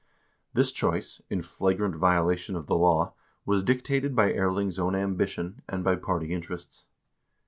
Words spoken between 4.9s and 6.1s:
ambition, and by